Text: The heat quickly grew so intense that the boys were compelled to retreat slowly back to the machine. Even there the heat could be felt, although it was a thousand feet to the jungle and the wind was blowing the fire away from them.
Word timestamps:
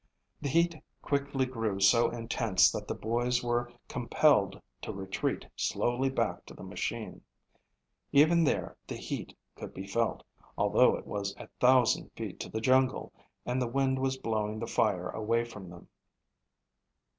The 0.41 0.49
heat 0.49 0.81
quickly 1.03 1.45
grew 1.45 1.79
so 1.79 2.09
intense 2.09 2.71
that 2.71 2.87
the 2.87 2.95
boys 2.95 3.43
were 3.43 3.71
compelled 3.87 4.59
to 4.81 4.91
retreat 4.91 5.45
slowly 5.55 6.09
back 6.09 6.43
to 6.47 6.55
the 6.55 6.63
machine. 6.63 7.21
Even 8.11 8.43
there 8.43 8.75
the 8.87 8.95
heat 8.95 9.37
could 9.55 9.75
be 9.75 9.85
felt, 9.85 10.23
although 10.57 10.95
it 10.95 11.05
was 11.05 11.35
a 11.37 11.47
thousand 11.59 12.09
feet 12.13 12.39
to 12.39 12.49
the 12.49 12.61
jungle 12.61 13.13
and 13.45 13.61
the 13.61 13.67
wind 13.67 13.99
was 13.99 14.17
blowing 14.17 14.57
the 14.57 14.65
fire 14.65 15.09
away 15.11 15.45
from 15.45 15.69
them. 15.69 15.87